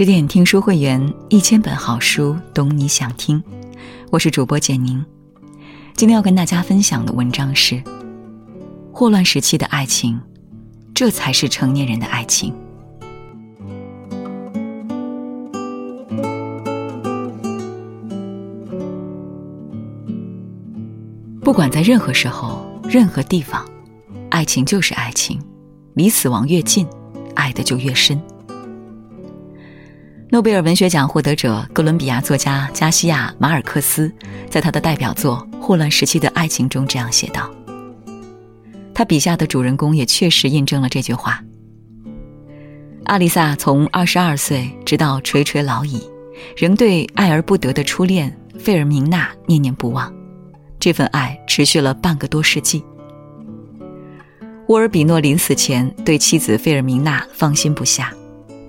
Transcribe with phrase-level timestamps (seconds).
[0.00, 3.44] 十点听书会员，一千本好书，懂你想听。
[4.10, 5.04] 我是主播简宁。
[5.94, 7.82] 今天要跟大家分享的文章是：
[8.94, 10.18] 霍乱时期的爱情，
[10.94, 12.54] 这才是成年人的爱情。
[21.42, 23.68] 不管在任何时候、任何地方，
[24.30, 25.38] 爱情就是爱情，
[25.92, 26.86] 离死亡越近，
[27.34, 28.18] 爱的就越深。
[30.32, 34.12] 诺贝尔文学奖获得者哥伦比亚作家加西亚·马尔克斯，
[34.48, 37.50] 在他的代表作《霍乱时期的爱情》中这样写道。
[38.94, 41.42] 他笔下的主人公也确实印证了这句话。
[43.06, 46.00] 阿丽萨从二十二岁直到垂垂老矣，
[46.56, 50.14] 仍对爱而不得的初恋费尔明娜念念不忘。
[50.78, 52.84] 这份爱持续了半个多世纪。
[54.68, 58.14] 沃尔比诺临死前对妻子费尔明娜放心不下。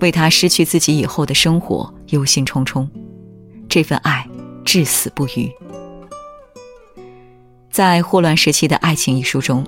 [0.02, 2.88] 为他失去自己以后的生活忧心忡忡，
[3.70, 4.28] 这份爱
[4.66, 5.50] 至死不渝。
[7.72, 9.66] 在《霍乱时期的爱情》一书中，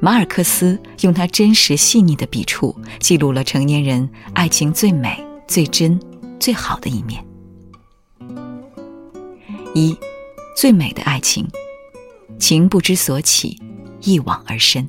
[0.00, 5.98] 马尔克斯用他真实细腻的笔触，记录了成年人爱情最美、最真、
[6.38, 7.24] 最好的一面。
[9.74, 9.96] 一，
[10.56, 11.48] 最美的爱情，
[12.38, 13.60] 情不知所起，
[14.02, 14.86] 一往而深。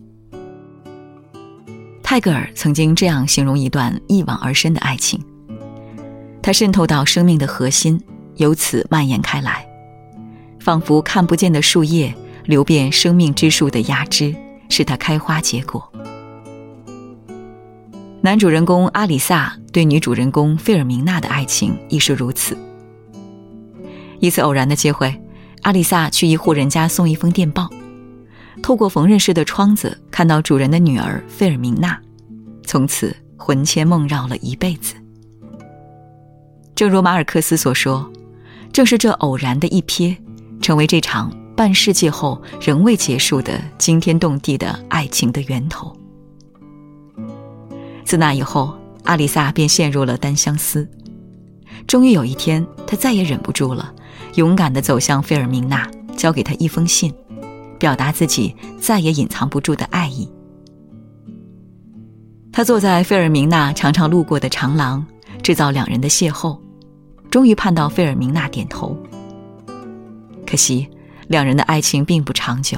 [2.10, 5.24] 泰戈尔曾经这样形容一段一往而深的爱情：
[6.42, 8.02] 它渗透到生命的核心，
[8.38, 9.64] 由此蔓延开来，
[10.60, 12.12] 仿佛看不见的树叶
[12.46, 14.36] 流遍生命之树的压枝，
[14.70, 15.88] 使它开花结果。
[18.22, 22.58] 男主人公阿里萨对女主人公费尔明娜的爱情亦是如此。
[24.20, 25.16] 一次偶然的机会，
[25.62, 27.70] 阿里萨去一户人家送一封电报。
[28.62, 32.00] 透过缝纫室的窗子，看到主人的女儿费尔明娜，
[32.64, 34.96] 从此魂牵梦绕了一辈子。
[36.76, 38.10] 正如马尔克斯所说，
[38.72, 40.16] 正是这偶然的一瞥，
[40.62, 45.96] 成为这场半世纪后仍未结束的惊天动地的爱情的源头。
[48.06, 48.74] 自那以后，
[49.04, 50.88] 阿里萨便陷入了单相思。
[51.86, 53.94] 终于有一天，他再也忍不住了，
[54.36, 57.14] 勇敢地走向费尔明娜，交给她一封信。
[57.80, 60.30] 表达自己再也隐藏不住的爱意。
[62.52, 65.06] 他坐在费尔明娜常常路过的长廊，
[65.42, 66.60] 制造两人的邂逅，
[67.32, 68.98] 终于盼到费尔明娜点头。
[70.46, 70.88] 可惜，
[71.28, 72.78] 两人的爱情并不长久。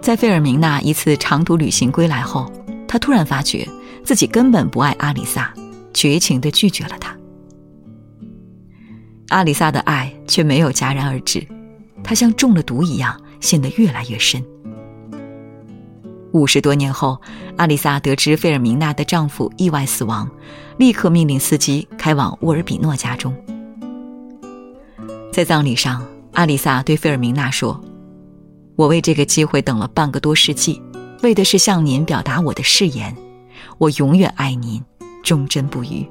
[0.00, 2.50] 在费尔明娜一次长途旅行归来后，
[2.88, 3.68] 他突然发觉
[4.02, 5.52] 自己根本不爱阿里萨，
[5.92, 7.14] 绝情地拒绝了他。
[9.28, 11.46] 阿里萨的爱却没有戛然而止，
[12.02, 13.14] 他像中了毒一样。
[13.40, 14.44] 陷得越来越深。
[16.32, 17.20] 五十多年后，
[17.56, 20.30] 阿丽萨得知费尔明娜的丈夫意外死亡，
[20.76, 23.34] 立刻命令司机开往沃尔比诺家中。
[25.32, 27.80] 在葬礼上，阿丽萨对费尔明娜说
[28.76, 30.80] ：“我为这个机会等了半个多世纪，
[31.22, 33.16] 为的是向您表达我的誓言，
[33.78, 34.80] 我永远爱您，
[35.24, 36.06] 忠贞不渝。”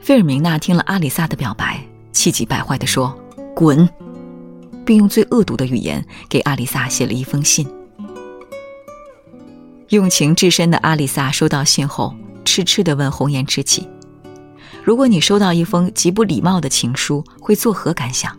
[0.00, 3.12] 费尔明娜听了阿里萨的表白，气急败坏地说
[3.56, 3.88] ：“滚！”
[4.88, 7.68] 并用最恶毒的语言给阿里萨写了一封信。
[9.90, 13.86] 用情至深的阿里萨收到信后，痴痴的问红颜知己
[14.82, 18.34] ：“如果你收到一封极不礼貌的情书，会作何感想？”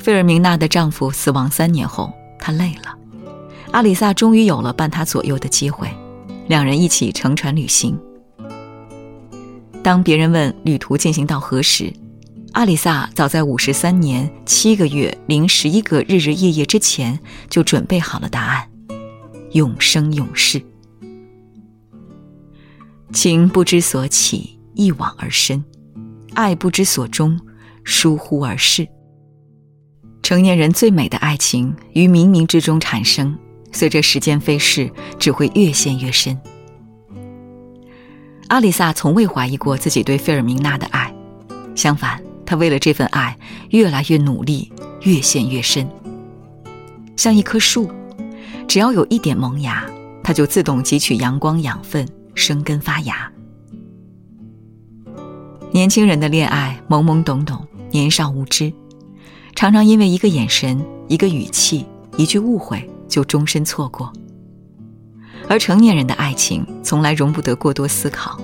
[0.00, 2.98] 费尔明娜的丈夫死亡三年后，她累了，
[3.70, 5.88] 阿里萨终于有了伴她左右的机会，
[6.48, 7.96] 两人一起乘船旅行。
[9.84, 11.92] 当别人问旅途进行到何时？
[12.54, 17.18] 阿里萨早在五十三年七个月零十一个日日夜夜之前
[17.50, 18.70] 就准备好了答案：
[19.50, 20.64] 永生永世。
[23.12, 25.60] 情不知所起，一往而深；
[26.34, 27.38] 爱不知所终，
[27.82, 28.86] 疏忽而逝。
[30.22, 33.36] 成年人最美的爱情于冥冥之中产生，
[33.72, 36.40] 随着时间飞逝，只会越陷越深。
[38.46, 41.12] 阿里萨从未怀疑过自己对费尔明娜的爱，
[41.74, 42.22] 相反。
[42.46, 43.36] 他为了这份爱，
[43.70, 44.70] 越来越努力，
[45.02, 45.88] 越陷越深。
[47.16, 47.90] 像一棵树，
[48.66, 49.84] 只要有一点萌芽，
[50.22, 53.30] 它就自动汲取阳光养分，生根发芽。
[55.70, 58.72] 年轻人的恋爱懵懵懂懂，年少无知，
[59.54, 61.84] 常常因为一个眼神、一个语气、
[62.16, 64.12] 一句误会，就终身错过。
[65.48, 68.40] 而成年人的爱情，从来容不得过多思考。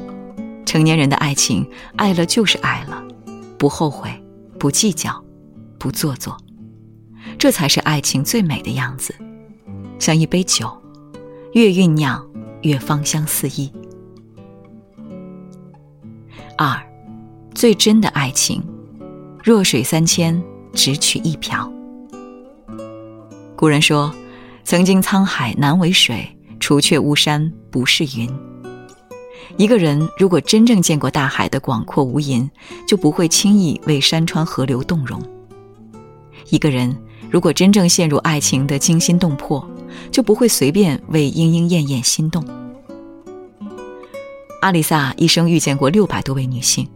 [0.67, 3.03] 成年人的爱情，爱了就是爱了。
[3.61, 4.11] 不后悔，
[4.59, 5.23] 不计较，
[5.79, 6.35] 不做作，
[7.39, 9.15] 这才是爱情最美的样子。
[9.99, 10.73] 像一杯酒，
[11.53, 12.27] 越酝酿
[12.63, 13.71] 越芳香四溢。
[16.57, 16.83] 二，
[17.55, 18.67] 最真的爱情，
[19.45, 20.43] 弱水三千，
[20.73, 21.71] 只取一瓢。
[23.55, 24.11] 古人说
[24.65, 26.27] ：“曾经沧海难为水，
[26.59, 28.27] 除却巫山不是云。”
[29.57, 32.49] 一个人如果真正见过大海的广阔无垠，
[32.87, 35.23] 就不会轻易为山川河流动容。
[36.49, 36.97] 一个人
[37.31, 39.69] 如果真正陷入爱情的惊心动魄，
[40.11, 42.45] 就不会随便为莺莺燕燕心动。
[44.63, 46.89] 阿里萨一生遇见过六百多位女性，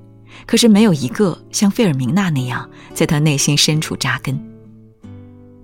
[0.47, 4.39] 可是没有一个像费尔明娜那样在他内心深处扎根。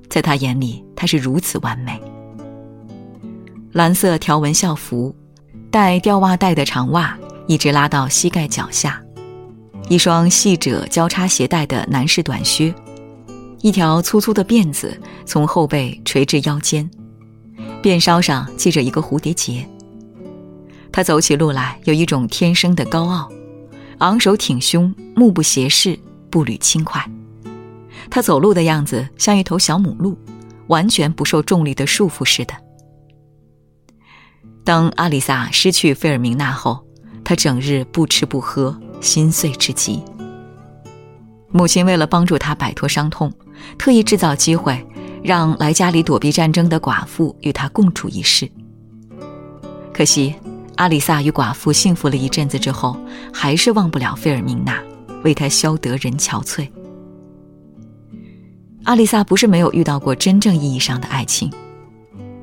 [0.08, 2.00] 在他眼里，她是如此完美。
[3.72, 5.14] 蓝色条纹校服。
[5.70, 9.00] 带吊袜带的长袜一直拉到膝盖脚下，
[9.88, 12.74] 一双细褶交叉鞋带的男士短靴，
[13.60, 16.88] 一条粗粗的辫子从后背垂至腰间，
[17.80, 19.64] 辫梢上系着一个蝴蝶结。
[20.90, 23.30] 他走起路来有一种天生的高傲，
[23.98, 25.96] 昂首挺胸，目不斜视，
[26.30, 27.00] 步履轻快。
[28.10, 30.18] 他走路的样子像一头小母鹿，
[30.66, 32.54] 完全不受重力的束缚似的。
[34.64, 36.84] 当阿里萨失去费尔明娜后，
[37.24, 40.02] 他整日不吃不喝，心碎至极。
[41.50, 43.32] 母亲为了帮助他摆脱伤痛，
[43.76, 44.86] 特意制造机会，
[45.22, 48.48] 让来家里躲避战争的寡妇与他共处一室。
[49.92, 50.34] 可惜，
[50.76, 52.96] 阿里萨与寡妇幸福了一阵子之后，
[53.32, 54.80] 还是忘不了费尔明娜，
[55.24, 56.68] 为他消得人憔悴。
[58.84, 61.52] 阿里萨不是没有遇到过真正意义上的爱情，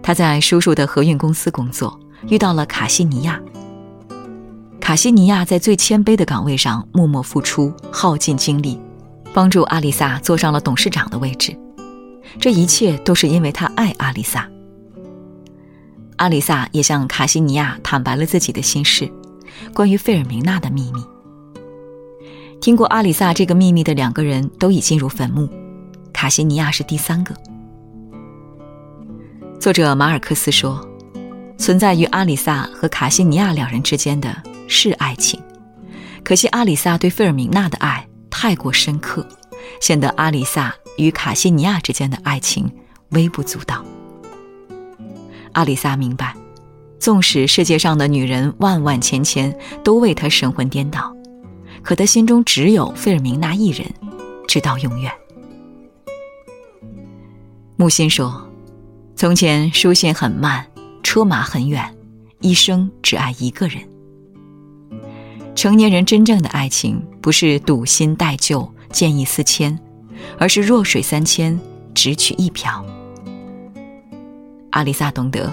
[0.04, 1.98] 他在叔叔的河运公司工作。
[2.28, 3.42] 遇到了卡西尼亚。
[4.80, 8.80] 卡西尼亚在最谦卑的岗位上默默付出，耗尽精力，
[9.34, 11.54] 帮助阿丽萨坐上了董事长的位置。
[12.40, 14.50] 这一切都是因为他爱阿丽萨。
[16.16, 19.12] 阿丽萨也向卡西尼亚坦白了自己的心事，
[19.74, 21.04] 关于费尔明娜的秘密。
[22.62, 25.50] 听过阿里萨这个秘密的两个人都已进入坟墓，
[26.14, 27.36] 卡西尼亚是第三个。
[29.60, 30.87] 作者马尔克斯说。
[31.58, 34.36] 存在于阿里萨和卡西尼亚两人之间的
[34.68, 35.42] 是爱情，
[36.24, 39.28] 可惜阿里萨对费尔明娜的爱太过深刻，
[39.82, 42.72] 显得阿里萨与卡西尼亚之间的爱情
[43.10, 43.84] 微不足道。
[45.54, 46.36] 阿里萨明白，
[47.00, 49.54] 纵使世界上的女人万万千千
[49.84, 51.12] 都为他神魂颠倒，
[51.82, 53.86] 可他心中只有费尔明娜一人，
[54.48, 55.12] 直到永远。
[57.76, 58.48] 木心说
[59.16, 60.66] ：“从前书信很慢。”
[61.08, 61.90] 车马很远，
[62.42, 63.82] 一生只爱一个人。
[65.56, 69.80] 成年人真正的爱情，不是赌心待旧、见异思迁，
[70.38, 71.58] 而是弱水三千，
[71.96, 72.86] 只取一瓢。
[74.72, 75.50] 阿丽萨懂得，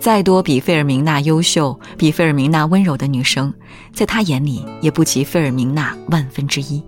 [0.00, 3.52] 再多比费尔明娜优秀、比费尔明娜温柔的女生，
[3.92, 6.82] 在他眼里也不及费尔明娜万分之一。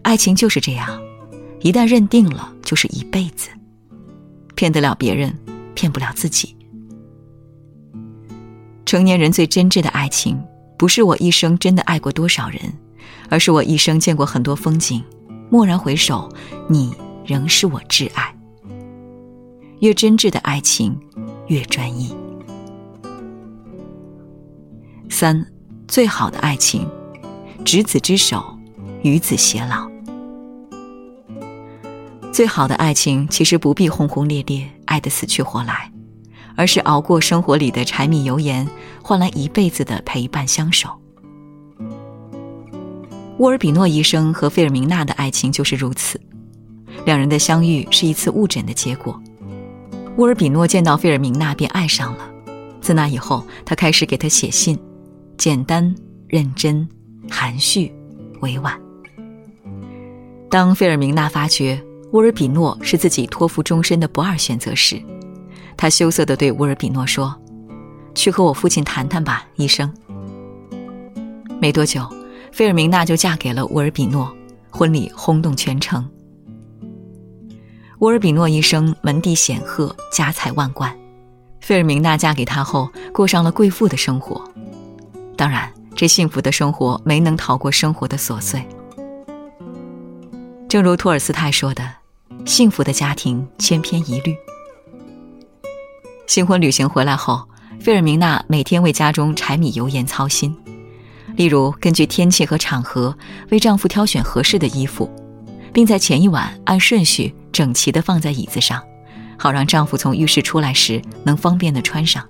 [0.00, 0.88] 爱情就是这样，
[1.60, 3.50] 一旦认定了，就是一辈子，
[4.54, 5.38] 骗得了别人。
[5.78, 6.56] 骗不了自己。
[8.84, 10.42] 成年人最真挚的爱情，
[10.76, 12.60] 不是我一生真的爱过多少人，
[13.30, 15.00] 而是我一生见过很多风景，
[15.50, 16.28] 蓦然回首，
[16.66, 16.92] 你
[17.24, 18.34] 仍是我挚爱。
[19.78, 20.98] 越真挚的爱情，
[21.46, 22.12] 越专一。
[25.08, 25.46] 三，
[25.86, 26.88] 最好的爱情，
[27.64, 28.44] 执子之手，
[29.02, 29.88] 与子偕老。
[32.32, 34.68] 最好的爱情，其实不必轰轰烈烈。
[34.88, 35.92] 爱得死去活来，
[36.56, 38.66] 而是熬过生活里的柴米油盐，
[39.02, 40.88] 换来一辈子的陪伴相守。
[43.36, 46.18] 沃尔比诺医生和费尔明娜的爱情就是如此，
[47.04, 49.20] 两人的相遇是一次误诊的结果。
[50.16, 52.28] 沃尔比诺见到费尔明娜便爱上了，
[52.80, 54.76] 自那以后，他开始给她写信，
[55.36, 55.94] 简单、
[56.26, 56.88] 认真、
[57.30, 57.92] 含蓄、
[58.40, 58.74] 委婉。
[60.50, 61.80] 当费尔明娜发觉。
[62.12, 65.02] 沃尔比诺是自己托付终身的不二选择时，
[65.76, 67.34] 他羞涩地对沃尔比诺说
[68.14, 69.92] ：“去和我父亲谈谈吧，医生。”
[71.60, 72.08] 没多久，
[72.50, 74.34] 费尔明娜就嫁给了沃尔比诺，
[74.70, 76.08] 婚礼轰动全城。
[77.98, 80.96] 沃尔比诺一生门第显赫，家财万贯，
[81.60, 84.42] 费尔明娜嫁给他后，过上了贵妇的生活。
[85.36, 88.66] 当然，这幸福的生活没能逃过生活的琐碎。
[90.68, 91.82] 正如托尔斯泰说的。
[92.44, 94.36] 幸福的家庭千篇一律。
[96.26, 97.42] 新婚旅行回来后，
[97.80, 100.54] 费尔明娜每天为家中柴米油盐操心，
[101.36, 103.16] 例如根据天气和场合
[103.50, 105.10] 为丈夫挑选合适的衣服，
[105.72, 108.82] 并在前一晚按顺序整齐地放在椅子上，
[109.38, 112.22] 好让丈夫从浴室出来时能方便地穿上。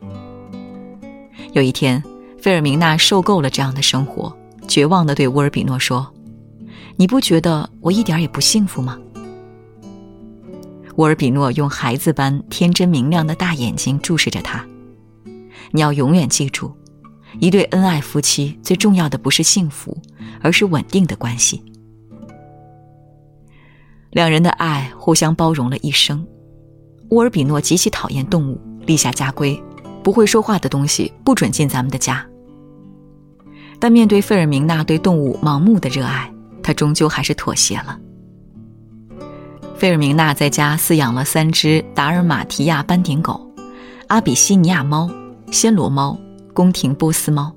[1.52, 2.02] 有一天，
[2.40, 4.34] 费尔明娜受够了这样的生活，
[4.68, 6.08] 绝望地对乌尔比诺说
[6.98, 8.98] ：“你不觉得我一点也不幸福吗？”
[10.96, 14.66] 乌尔比诺用孩子般天真明亮的大眼睛注视着他。
[15.70, 16.72] 你要永远记住，
[17.38, 19.96] 一对恩爱夫妻最重要的不是幸福，
[20.42, 21.62] 而是稳定的关系。
[24.10, 26.26] 两人的爱互相包容了一生。
[27.10, 29.62] 乌尔比诺极其讨厌动物，立下家规：
[30.02, 32.26] 不会说话的东西不准进咱们的家。
[33.78, 36.32] 但面对费尔明娜对动物盲目的热爱，
[36.68, 37.98] 他终究还是妥协了。
[39.74, 43.50] 费尔明娜在家饲养了三只达尔马提亚斑点狗、
[44.08, 45.10] 阿比西尼亚猫、
[45.50, 46.18] 暹罗猫、
[46.52, 47.50] 宫廷波斯猫。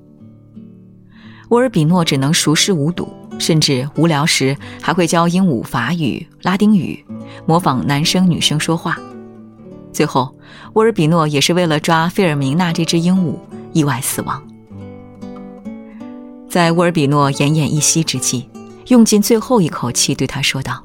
[1.50, 3.06] 沃尔比诺只能熟视无睹，
[3.38, 7.04] 甚至无聊时还会教鹦鹉法语、拉丁语，
[7.44, 8.98] 模仿男生女生说话。
[9.92, 10.34] 最后，
[10.72, 13.34] 沃尔比诺也是为了抓费尔明娜这只鹦鹉
[13.74, 14.42] 意外死亡。
[16.48, 18.48] 在沃尔比诺奄奄一息之际，
[18.92, 20.84] 用尽最后一口气对他说道。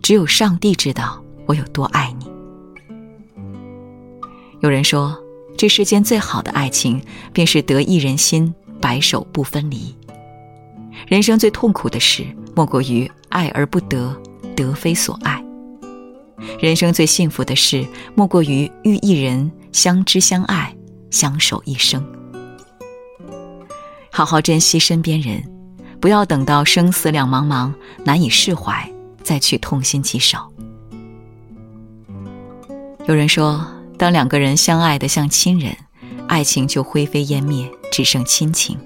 [0.00, 2.30] 只有上帝知道我有多爱你。
[4.60, 5.18] 有人说，
[5.58, 9.92] 这世间最好的爱情，便是得一人心，白首不分离。
[11.08, 12.24] 人生最痛苦的事，
[12.54, 14.16] 莫过于爱而不得，
[14.54, 15.44] 得非所爱。
[16.60, 20.72] 人生最幸福的事，莫过于遇一人，相知相爱，
[21.10, 22.06] 相守一生。
[24.12, 25.42] 好好珍惜身边人，
[26.04, 27.72] 不要等到生死两茫茫，
[28.04, 28.86] 难以释怀。
[29.22, 30.36] 再去痛心疾首。
[33.06, 35.74] 有人说，当两个人相爱的像亲人，
[36.28, 38.78] 爱情就灰飞烟灭，只剩亲情。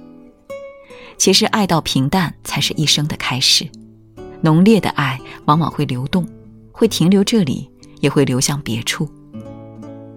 [1.17, 3.69] 其实，爱到平淡才是一生的开始。
[4.41, 6.25] 浓烈的爱往往会流动，
[6.71, 9.11] 会停留这里，也会流向别处。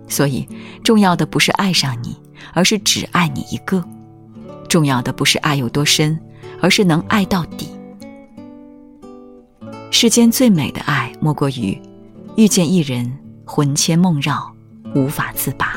[0.08, 0.48] 所以，
[0.84, 2.15] 重要的不是爱上你，
[2.53, 3.81] 而是只爱你一个；
[4.70, 6.15] 重要的不是爱有多深，
[6.61, 7.67] 而是能爱到底。
[9.89, 11.77] 世间最美的爱，莫过于
[12.37, 13.11] 遇见一人，
[13.45, 14.55] 魂牵梦绕，
[14.95, 15.67] 无法自拔；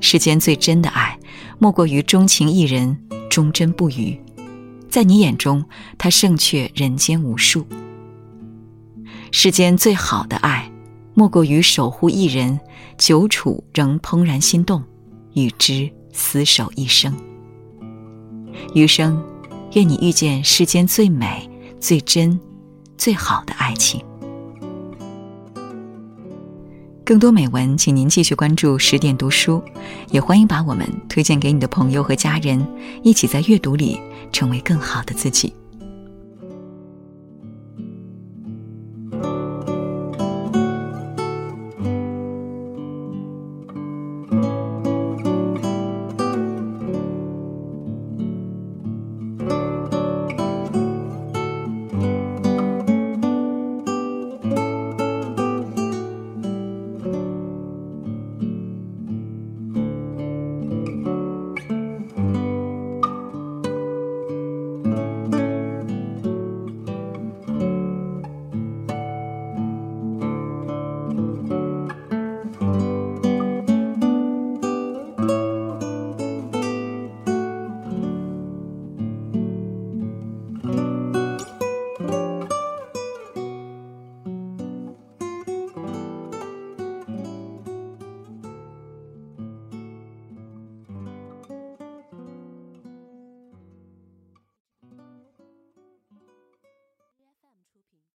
[0.00, 1.16] 世间最真的爱，
[1.58, 2.98] 莫过于钟情一人，
[3.30, 4.18] 忠贞不渝。
[4.88, 5.64] 在你眼中，
[5.96, 7.64] 他胜却人间无数。
[9.30, 10.68] 世间最好的爱，
[11.14, 12.58] 莫过于守护一人，
[12.98, 14.82] 久处仍怦然心动，
[15.34, 17.14] 与之厮守一生。
[18.74, 19.22] 余生，
[19.72, 21.48] 愿你遇见世间最美、
[21.80, 22.38] 最真。
[22.98, 23.98] 最好的爱情。
[27.02, 29.62] 更多美文，请您继续关注十点读书，
[30.10, 32.62] 也欢迎把我们推荐给你的朋友和家人，
[33.02, 33.98] 一起在阅读里
[34.34, 35.54] 成为更好的自己。